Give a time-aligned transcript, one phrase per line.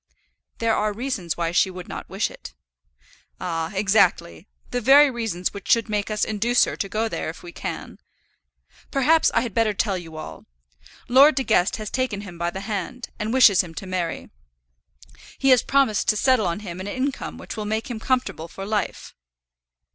[0.57, 2.55] "There are reasons why she would not wish it."
[3.39, 7.43] "Ah, exactly; the very reasons which should make us induce her to go there if
[7.43, 7.99] we can.
[8.89, 10.47] Perhaps I had better tell you all.
[11.07, 14.31] Lord De Guest has taken him by the hand, and wishes him to marry.
[15.37, 18.65] He has promised to settle on him an income which will make him comfortable for
[18.65, 19.13] life."